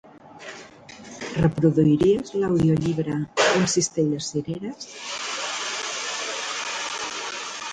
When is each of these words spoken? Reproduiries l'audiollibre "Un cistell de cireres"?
Reproduiries 1.41 2.31
l'audiollibre 2.43 3.17
"Un 3.59 3.67
cistell 3.75 4.09
de 4.15 4.23
cireres"? 4.29 4.89